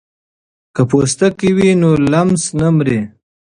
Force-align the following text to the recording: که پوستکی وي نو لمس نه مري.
که 0.75 0.81
پوستکی 0.89 1.49
وي 1.57 1.69
نو 1.81 1.89
لمس 2.11 2.43
نه 2.59 2.67
مري. 2.75 2.99